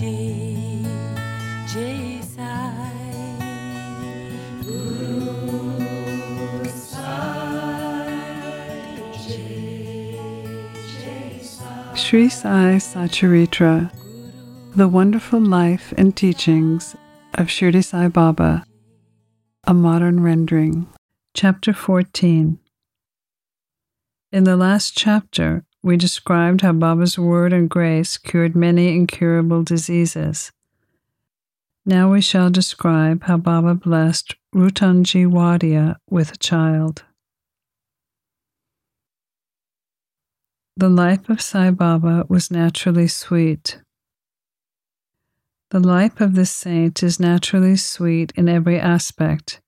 [0.00, 0.06] Sai
[11.94, 13.92] Sri Sai Satcharitra,
[14.74, 16.96] The Wonderful Life and Teachings
[17.34, 18.64] of Shirdi Sai Baba,
[19.64, 20.86] a modern rendering.
[21.34, 22.58] Chapter 14
[24.32, 30.52] In the last chapter, we described how Baba's word and grace cured many incurable diseases.
[31.86, 37.04] Now we shall describe how Baba blessed Rutanji Wadia with a child.
[40.76, 43.80] The life of Sai Baba was naturally sweet.
[45.70, 49.60] The life of this saint is naturally sweet in every aspect.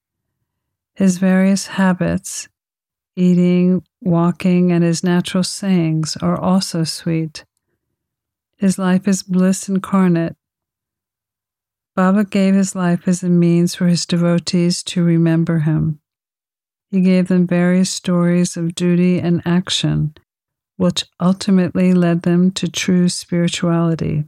[0.94, 2.48] His various habits,
[3.16, 7.44] eating, walking, and his natural sayings are also sweet.
[8.56, 10.36] His life is bliss incarnate.
[11.94, 16.00] Baba gave his life as a means for his devotees to remember him.
[16.90, 20.14] He gave them various stories of duty and action,
[20.76, 24.24] which ultimately led them to true spirituality.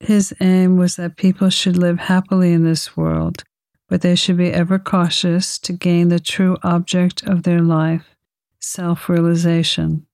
[0.00, 3.44] His aim was that people should live happily in this world
[3.90, 8.16] but they should be ever cautious to gain the true object of their life,
[8.60, 10.06] self realization.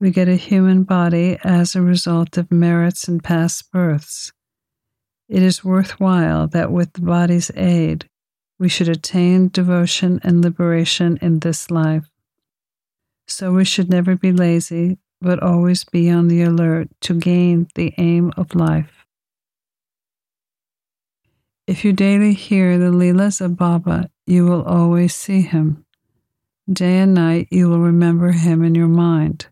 [0.00, 4.32] We get a human body as a result of merits and past births.
[5.28, 8.08] It is worthwhile that with the body's aid,
[8.58, 12.10] we should attain devotion and liberation in this life.
[13.28, 17.94] So we should never be lazy, but always be on the alert to gain the
[17.98, 18.93] aim of life.
[21.66, 25.86] If you daily hear the Leelas of Baba, you will always see him.
[26.70, 29.46] Day and night you will remember him in your mind.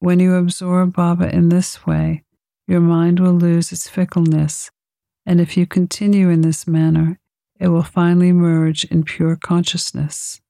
[0.00, 2.24] When you absorb Baba in this way,
[2.66, 4.70] your mind will lose its fickleness,
[5.24, 7.18] and if you continue in this manner,
[7.58, 10.42] it will finally merge in pure consciousness.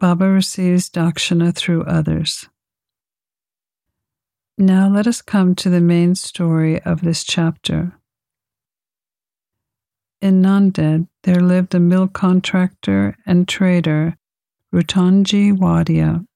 [0.00, 2.48] Baba receives dakshina through others.
[4.60, 7.92] Now let us come to the main story of this chapter.
[10.20, 14.16] In Nanded, there lived a mill contractor and trader,
[14.74, 16.26] Rutanji Wadia.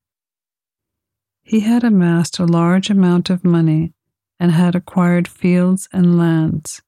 [1.42, 3.92] He had amassed a large amount of money
[4.38, 6.80] and had acquired fields and lands.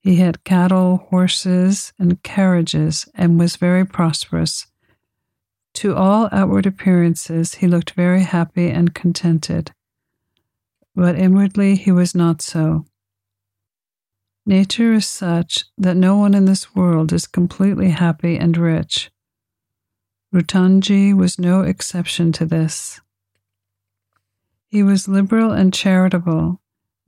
[0.00, 4.68] He had cattle, horses, and carriages and was very prosperous.
[5.74, 9.72] To all outward appearances, he looked very happy and contented
[10.94, 12.84] but inwardly he was not so.
[14.44, 19.10] Nature is such that no one in this world is completely happy and rich.
[20.34, 23.00] Rutanji was no exception to this.
[24.66, 26.60] He was liberal and charitable,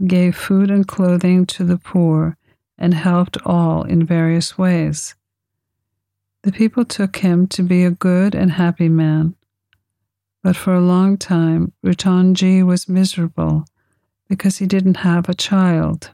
[0.07, 2.37] gave food and clothing to the poor,
[2.79, 5.15] and helped all in various ways.
[6.43, 9.35] The people took him to be a good and happy man.
[10.43, 13.65] But for a long time, Rutanji was miserable
[14.29, 16.11] because he didn't have a child.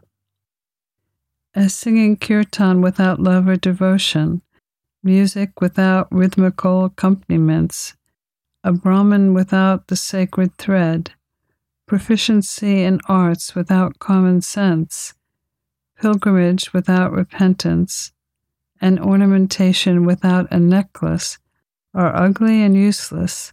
[1.54, 4.42] As singing kirtan without love or devotion,
[5.02, 7.96] music without rhythmical accompaniments,
[8.62, 11.12] a Brahman without the sacred thread,
[11.86, 15.14] proficiency in arts without common sense,
[16.00, 18.12] pilgrimage without repentance,
[18.80, 21.38] and ornamentation without a necklace
[21.94, 23.52] are ugly and useless,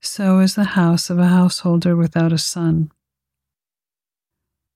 [0.00, 2.90] so is the house of a householder without a son.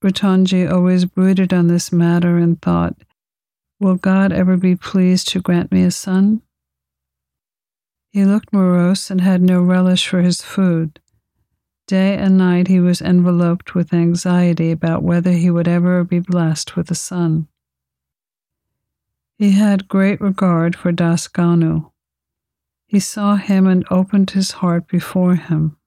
[0.03, 2.95] Rutanji always brooded on this matter and thought,
[3.79, 6.41] Will God ever be pleased to grant me a son?
[8.11, 10.99] He looked morose and had no relish for his food.
[11.87, 16.75] Day and night he was enveloped with anxiety about whether he would ever be blessed
[16.75, 17.47] with a son.
[19.37, 21.91] He had great regard for Das Ganu.
[22.85, 25.77] He saw him and opened his heart before him.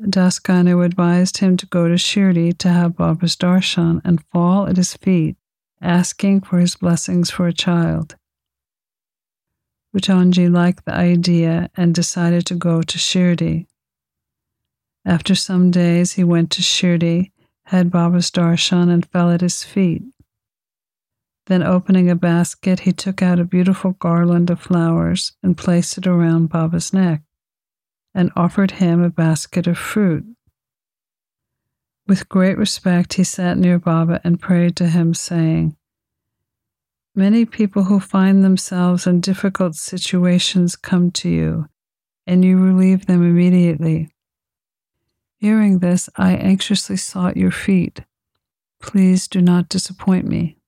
[0.00, 4.94] Dasganu advised him to go to Shirdi to have Baba's darshan and fall at his
[4.94, 5.36] feet,
[5.80, 8.16] asking for his blessings for a child.
[9.94, 13.66] Rutanji liked the idea and decided to go to Shirdi.
[15.04, 17.30] After some days, he went to Shirdi,
[17.66, 20.02] had Baba's darshan, and fell at his feet.
[21.46, 26.06] Then, opening a basket, he took out a beautiful garland of flowers and placed it
[26.06, 27.22] around Baba's neck
[28.14, 30.24] and offered him a basket of fruit.
[32.06, 35.76] With great respect, he sat near Baba and prayed to him, saying,
[37.14, 41.68] Many people who find themselves in difficult situations come to you,
[42.26, 44.10] and you relieve them immediately.
[45.38, 48.00] Hearing this, I anxiously sought your feet.
[48.80, 50.58] Please do not disappoint me.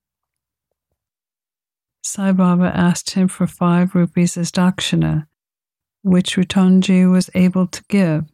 [2.01, 5.27] Sai Baba asked him for five rupees as dakshina,
[6.07, 8.25] which Rutanji was able to give.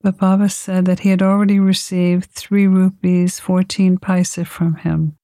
[0.00, 5.16] But Baba said that he had already received three rupees fourteen paise from him,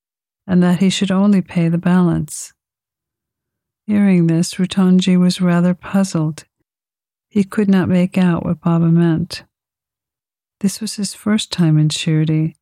[0.46, 2.52] and that he should only pay the balance.
[3.86, 6.44] Hearing this, Rutanji was rather puzzled.
[7.28, 9.44] He could not make out what Baba meant.
[10.60, 12.54] This was his first time in Shirdi,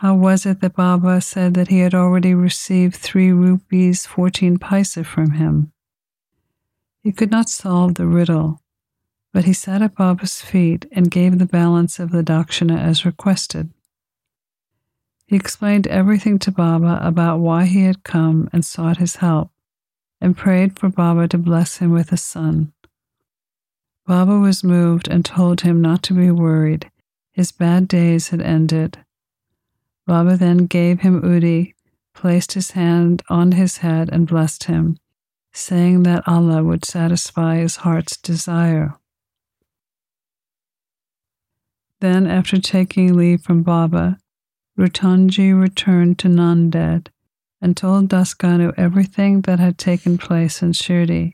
[0.00, 4.96] how was it that Baba said that he had already received three rupees fourteen paise
[5.04, 5.72] from him?
[7.08, 8.60] He could not solve the riddle,
[9.32, 13.70] but he sat at Baba's feet and gave the balance of the dakshina as requested.
[15.24, 19.50] He explained everything to Baba about why he had come and sought his help,
[20.20, 22.74] and prayed for Baba to bless him with a son.
[24.06, 26.90] Baba was moved and told him not to be worried.
[27.32, 28.98] His bad days had ended
[30.06, 31.72] Baba then gave him Udi,
[32.12, 34.98] placed his hand on his head, and blessed him,
[35.58, 38.94] saying that Allah would satisfy his heart's desire.
[42.00, 44.18] Then, after taking leave from Baba,
[44.78, 47.08] Rutanji returned to Nanded
[47.60, 51.32] and told Dasganu everything that had taken place in Shirdi.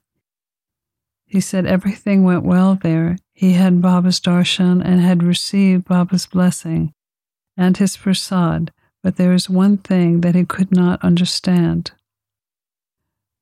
[1.26, 3.18] He said everything went well there.
[3.34, 6.94] He had Baba's darshan and had received Baba's blessing
[7.56, 8.72] and his prasad,
[9.02, 11.92] but there is one thing that he could not understand.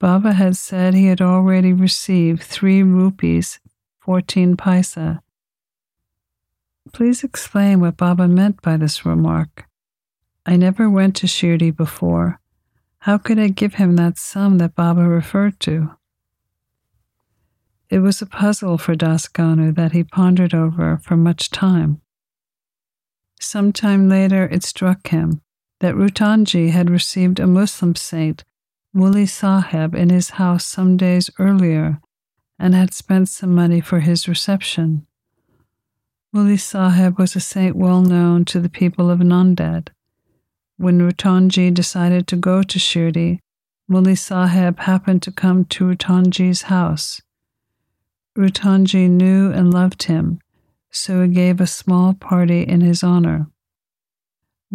[0.03, 3.61] Baba had said he had already received three rupees,
[4.01, 5.21] 14 paisa.
[6.93, 9.69] Please explain what Baba meant by this remark.
[10.45, 12.41] I never went to Shirdi before.
[12.99, 15.93] How could I give him that sum that Baba referred to?
[17.89, 22.01] It was a puzzle for Dasganu that he pondered over for much time.
[23.39, 25.43] Some time later, it struck him
[25.79, 28.43] that Rutanji had received a Muslim saint,
[28.93, 32.01] Muli Sahib, in his house some days earlier
[32.59, 35.07] and had spent some money for his reception.
[36.33, 39.89] Muli Sahib was a saint well known to the people of Nanded.
[40.77, 43.39] When Rutanji decided to go to Shirdi,
[43.89, 47.21] Muli Sahib happened to come to Rutanji's house.
[48.37, 50.39] Rutanji knew and loved him
[50.93, 53.47] so he gave a small party in his honor.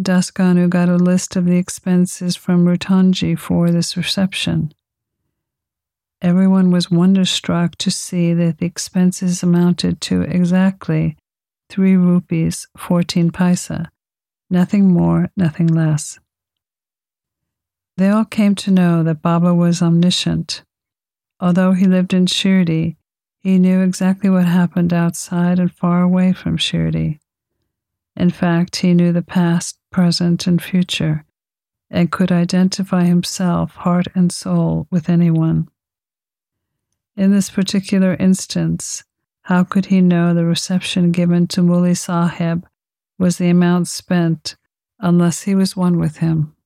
[0.00, 4.72] Dasganu got a list of the expenses from Rutanji for this reception.
[6.22, 11.16] Everyone was wonderstruck to see that the expenses amounted to exactly
[11.68, 13.86] three rupees, 14 paisa,
[14.48, 16.20] nothing more, nothing less.
[17.96, 20.62] They all came to know that Baba was omniscient.
[21.40, 22.96] Although he lived in Shirdi,
[23.40, 27.18] he knew exactly what happened outside and far away from Shirdi.
[28.18, 31.24] In fact, he knew the past, present, and future,
[31.88, 35.68] and could identify himself, heart and soul, with anyone.
[37.16, 39.04] In this particular instance,
[39.42, 42.66] how could he know the reception given to Muli Sahib
[43.20, 44.56] was the amount spent
[44.98, 46.56] unless he was one with him?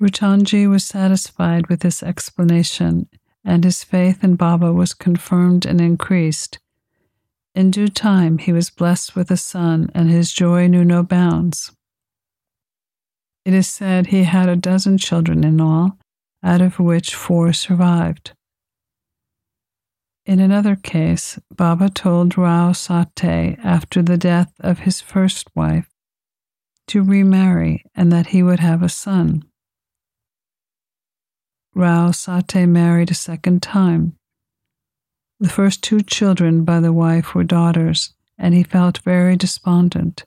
[0.00, 3.08] Rutanji was satisfied with this explanation
[3.44, 6.58] and his faith in Baba was confirmed and increased.
[7.54, 11.72] In due time, he was blessed with a son, and his joy knew no bounds.
[13.44, 15.98] It is said he had a dozen children in all,
[16.42, 18.32] out of which four survived.
[20.24, 25.88] In another case, Baba told Rao Sate after the death of his first wife
[26.86, 29.44] to remarry and that he would have a son.
[31.74, 34.16] Rao Sate married a second time.
[35.42, 40.24] The first two children by the wife were daughters, and he felt very despondent.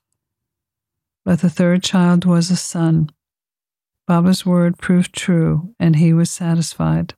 [1.24, 3.10] But the third child was a son.
[4.08, 7.14] Baba's word proved true, and he was satisfied.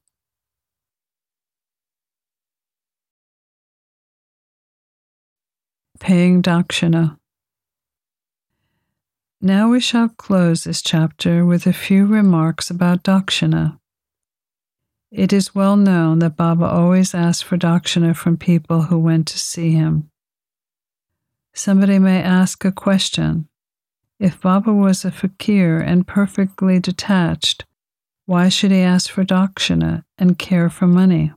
[6.00, 7.18] Paying Dakshina.
[9.42, 13.80] Now we shall close this chapter with a few remarks about Dakshina.
[15.12, 19.40] It is well known that Baba always asked for dakshina from people who went to
[19.40, 20.10] see him.
[21.54, 23.48] Somebody may ask a question.
[24.20, 27.66] If Baba was a fakir and perfectly detached,
[28.26, 31.32] why should he ask for dakshina and care for money?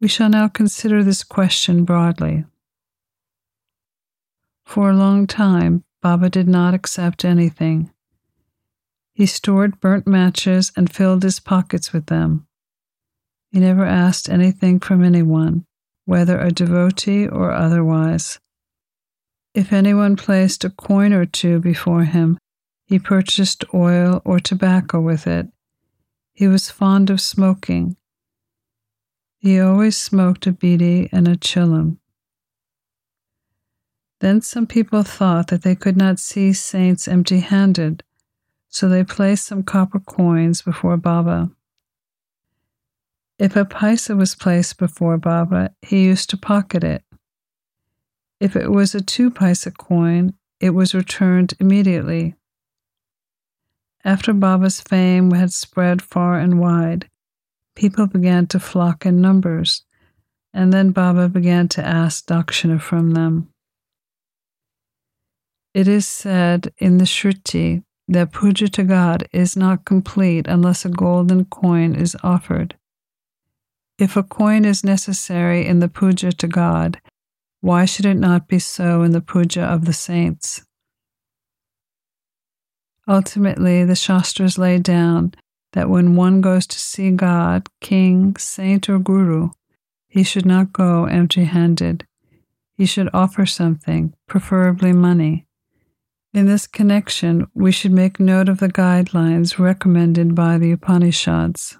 [0.00, 2.44] We shall now consider this question broadly.
[4.64, 7.92] For a long time, Baba did not accept anything.
[9.16, 12.46] He stored burnt matches and filled his pockets with them.
[13.50, 15.64] He never asked anything from anyone,
[16.04, 18.38] whether a devotee or otherwise.
[19.54, 22.36] If anyone placed a coin or two before him,
[22.84, 25.48] he purchased oil or tobacco with it.
[26.34, 27.96] He was fond of smoking.
[29.38, 31.96] He always smoked a bidi and a chillum.
[34.20, 38.02] Then some people thought that they could not see saints empty handed,
[38.76, 41.50] so they placed some copper coins before Baba.
[43.38, 47.02] If a paisa was placed before Baba, he used to pocket it.
[48.38, 52.34] If it was a two paisa coin, it was returned immediately.
[54.04, 57.08] After Baba's fame had spread far and wide,
[57.76, 59.84] people began to flock in numbers,
[60.52, 63.48] and then Baba began to ask dakshina from them.
[65.72, 70.88] It is said in the Shruti that puja to God is not complete unless a
[70.88, 72.76] golden coin is offered.
[73.98, 77.00] If a coin is necessary in the puja to God,
[77.60, 80.62] why should it not be so in the puja of the saints?
[83.08, 85.32] Ultimately, the Shastras lay down
[85.72, 89.50] that when one goes to see God, king, saint, or guru,
[90.08, 92.06] he should not go empty handed.
[92.76, 95.45] He should offer something, preferably money.
[96.36, 101.78] In this connection, we should make note of the guidelines recommended by the Upanishads.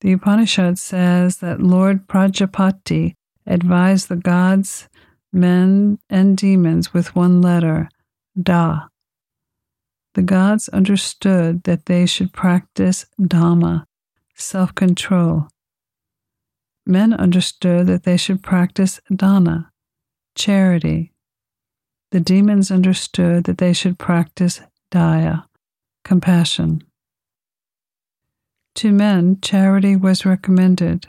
[0.00, 3.14] The Upanishad says that Lord Prajapati
[3.46, 4.88] advised the gods,
[5.32, 7.88] men, and demons with one letter,
[8.36, 8.88] Da.
[10.14, 13.86] The gods understood that they should practice Dama,
[14.34, 15.46] self control.
[16.84, 19.70] Men understood that they should practice Dana,
[20.34, 21.12] charity,
[22.16, 25.44] the demons understood that they should practice daya,
[26.02, 26.82] compassion.
[28.76, 31.08] To men, charity was recommended.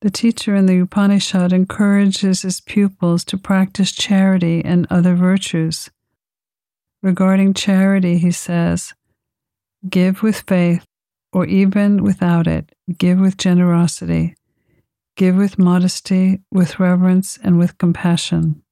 [0.00, 5.90] The teacher in the Upanishad encourages his pupils to practice charity and other virtues.
[7.02, 8.94] Regarding charity, he says,
[9.88, 10.84] Give with faith,
[11.32, 14.36] or even without it, give with generosity,
[15.16, 18.62] give with modesty, with reverence, and with compassion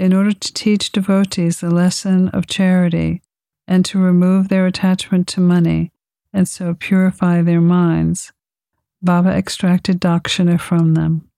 [0.00, 3.20] in order to teach devotees the lesson of charity
[3.68, 5.92] and to remove their attachment to money
[6.32, 8.32] and so purify their minds,
[9.02, 11.28] Baba extracted dakshina from them.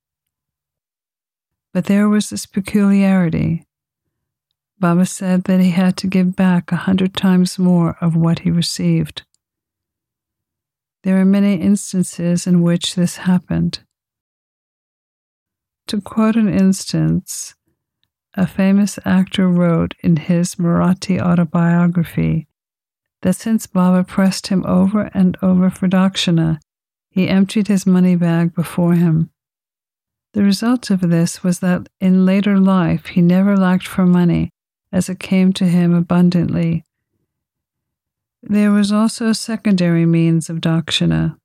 [1.74, 3.66] But there was this peculiarity.
[4.78, 8.50] Baba said that he had to give back a hundred times more of what he
[8.52, 9.22] received.
[11.02, 13.80] There are many instances in which this happened.
[15.88, 17.56] To quote an instance,
[18.34, 22.46] a famous actor wrote in his Marathi autobiography
[23.20, 26.58] that since Baba pressed him over and over for dakshina,
[27.10, 29.30] he emptied his money bag before him.
[30.32, 34.50] The result of this was that in later life he never lacked for money,
[34.90, 36.84] as it came to him abundantly.
[38.42, 41.36] There was also a secondary means of dakshina.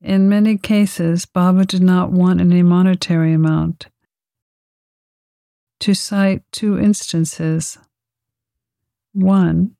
[0.00, 3.88] In many cases, Baba did not want any monetary amount
[5.80, 7.78] to cite two instances.
[9.12, 9.76] One,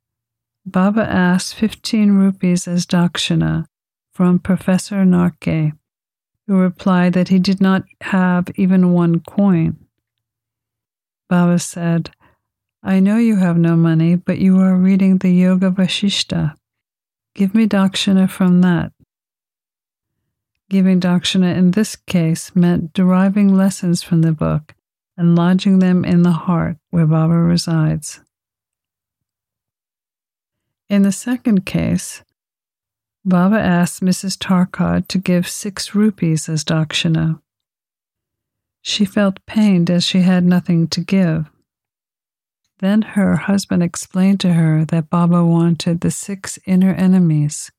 [0.65, 3.67] Baba asked 15 rupees as dakshina
[4.13, 5.73] from Professor Narke,
[6.47, 9.77] who replied that he did not have even one coin.
[11.29, 12.11] Baba said,
[12.83, 16.55] I know you have no money, but you are reading the Yoga Vashishta.
[17.35, 18.93] Give me dakshina from that.
[20.71, 24.75] Giving dakshina in this case meant deriving lessons from the book
[25.19, 28.21] and lodging them in the heart where Baba resides.
[30.89, 32.23] In the second case,
[33.25, 34.39] Baba asked Mrs.
[34.39, 37.41] Tarkad to give six rupees as dakshina.
[38.81, 41.51] She felt pained as she had nothing to give.
[42.79, 47.73] Then her husband explained to her that Baba wanted the six inner enemies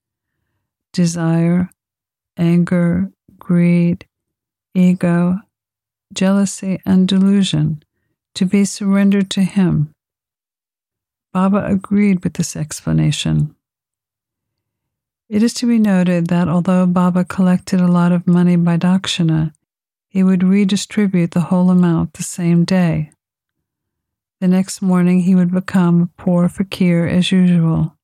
[0.92, 1.70] desire,
[2.38, 4.06] anger, greed,
[4.74, 5.40] ego,
[6.14, 7.84] jealousy, and delusion
[8.36, 9.92] to be surrendered to him.
[11.34, 13.56] Baba agreed with this explanation.
[15.28, 19.54] It is to be noted that although Baba collected a lot of money by dakshina,
[20.08, 23.12] he would redistribute the whole amount the same day.
[24.42, 27.96] The next morning he would become a poor fakir as usual.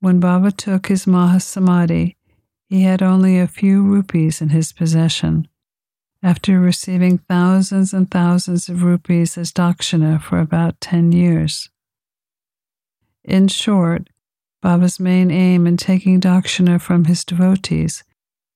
[0.00, 2.14] When Baba took his Mahasamadhi,
[2.68, 5.48] he had only a few rupees in his possession
[6.26, 11.70] after receiving thousands and thousands of rupees as dakshina for about 10 years.
[13.22, 14.10] In short,
[14.60, 18.02] Baba's main aim in taking dakshina from his devotees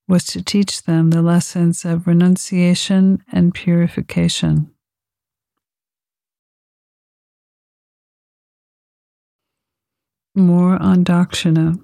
[0.09, 4.69] was to teach them the lessons of renunciation and purification.
[10.35, 11.79] More on Dakshina.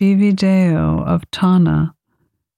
[0.00, 1.94] Bhivadeo of Thana,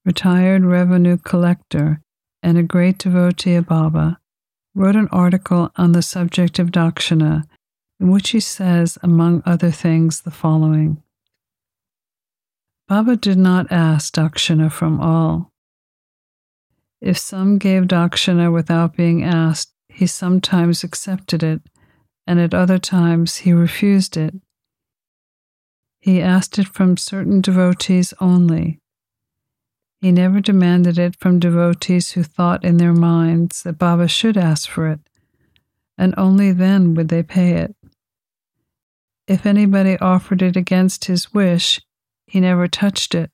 [0.05, 2.01] retired revenue collector
[2.43, 4.19] and a great devotee of Baba,
[4.75, 7.45] wrote an article on the subject of Dakshina
[8.01, 11.03] in which he says, among other things, the following
[12.87, 15.53] Baba did not ask Dakshina from all.
[17.01, 21.63] If some gave Dakshina without being asked, he sometimes accepted it,
[22.27, 24.35] and at other times he refused it.
[26.01, 28.81] He asked it from certain devotees only.
[30.05, 34.69] He never demanded it from devotees who thought in their minds that Baba should ask
[34.69, 35.01] for it,
[35.97, 37.75] and only then would they pay it.
[39.27, 41.81] If anybody offered it against his wish,
[42.27, 43.31] he never touched it.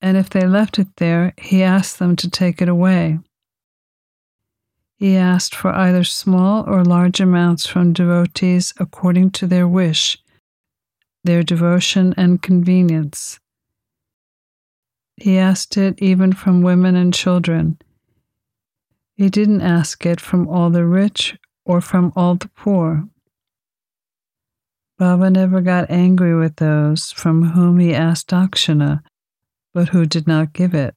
[0.00, 3.18] And if they left it there, he asked them to take it away.
[4.96, 10.22] He asked for either small or large amounts from devotees according to their wish,
[11.24, 13.39] their devotion, and convenience.
[15.20, 17.78] He asked it even from women and children.
[19.16, 21.36] He didn't ask it from all the rich
[21.66, 23.06] or from all the poor.
[24.98, 29.02] Baba never got angry with those from whom he asked dakshina,
[29.74, 30.94] but who did not give it.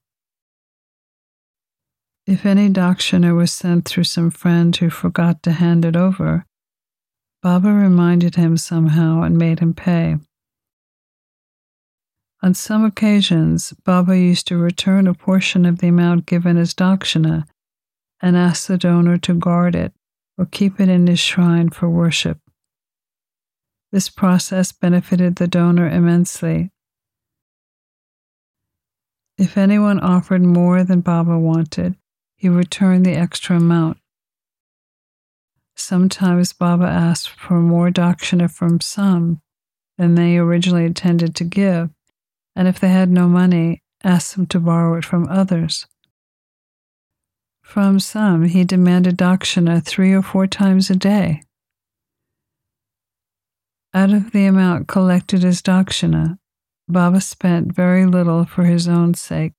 [2.25, 6.46] If any dakshina was sent through some friend who forgot to hand it over,
[7.42, 10.16] Baba reminded him somehow and made him pay.
[12.44, 17.46] On some occasions, Baba used to return a portion of the amount given as dakshina
[18.22, 19.94] and ask the donor to guard it
[20.38, 22.40] or keep it in his shrine for worship.
[23.94, 26.70] This process benefited the donor immensely.
[29.38, 31.96] If anyone offered more than Baba wanted,
[32.36, 34.00] he returned the extra amount.
[35.77, 39.42] Sometimes Baba asked for more dakshina from some
[39.98, 41.90] than they originally intended to give,
[42.55, 45.87] and if they had no money, asked them to borrow it from others.
[47.61, 51.42] From some, he demanded dakshina three or four times a day.
[53.94, 56.37] Out of the amount collected as dakshina,
[56.87, 59.53] Baba spent very little for his own sake,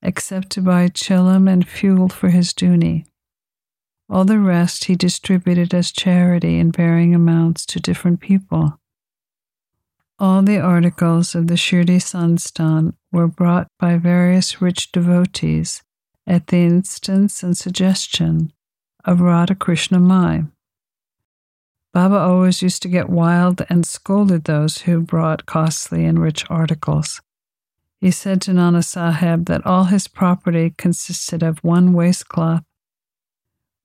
[0.00, 3.04] except to buy chilam and fuel for his dhuni.
[4.08, 8.78] All the rest he distributed as charity in varying amounts to different people.
[10.22, 15.82] All the articles of the Shirdi Sansthan were brought by various rich devotees
[16.28, 18.52] at the instance and suggestion
[19.04, 20.44] of Radha Krishna Mai.
[21.92, 27.20] Baba always used to get wild and scolded those who brought costly and rich articles.
[28.00, 32.62] He said to Nana Sahib that all his property consisted of one waistcloth,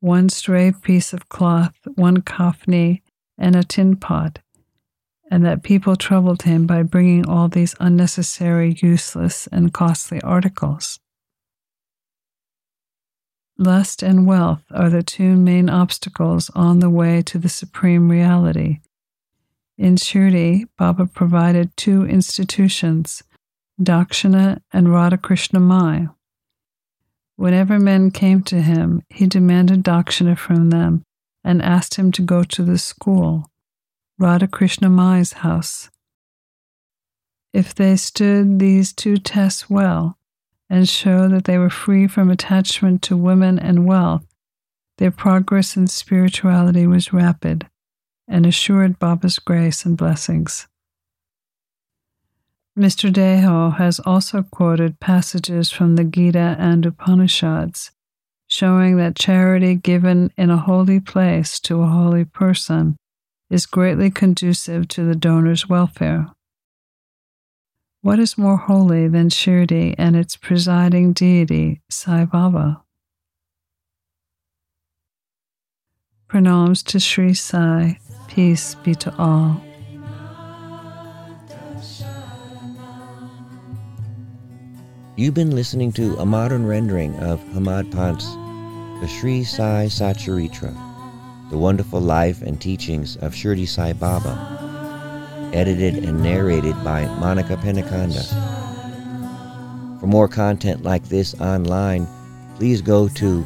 [0.01, 3.01] one stray piece of cloth, one kafni,
[3.39, 4.37] and a tin pot,
[5.29, 10.99] and that people troubled him by bringing all these unnecessary, useless, and costly articles.
[13.57, 18.79] Lust and wealth are the two main obstacles on the way to the supreme reality.
[19.77, 23.23] In Shirdi, Baba provided two institutions,
[23.81, 26.07] Dakshina and Radhakrishna Mai.
[27.35, 31.03] Whenever men came to him, he demanded Dakshina from them
[31.43, 33.49] and asked him to go to the school,
[34.19, 35.89] Radhakrishna Mai's house.
[37.53, 40.17] If they stood these two tests well,
[40.69, 44.25] and showed that they were free from attachment to women and wealth,
[44.97, 47.67] their progress in spirituality was rapid
[48.27, 50.67] and assured Baba's grace and blessings.
[52.77, 53.11] Mr.
[53.11, 57.91] Deo has also quoted passages from the Gita and Upanishads
[58.47, 62.95] showing that charity given in a holy place to a holy person
[63.49, 66.27] is greatly conducive to the donor's welfare.
[68.01, 72.83] What is more holy than Shirdi and its presiding deity, Sai Baba?
[76.29, 79.61] Pranams to Sri Sai, peace be to all.
[85.15, 88.29] You've been listening to a modern rendering of Hemadpant's
[89.01, 90.75] The Sri Sai Satcharitra,
[91.49, 94.57] the wonderful life and teachings of Shirdi Sai Baba
[95.53, 98.23] edited and narrated by Monica Penaconda.
[99.99, 102.07] For more content like this online,
[102.55, 103.45] please go to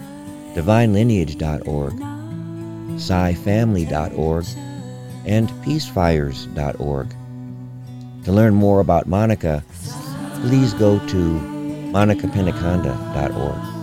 [0.54, 1.94] divinelineage.org,
[3.00, 4.46] scifamily.org,
[5.26, 7.16] and peacefires.org.
[8.26, 9.64] To learn more about Monica,
[10.42, 11.40] please go to
[11.94, 13.81] monicapennaconda.org.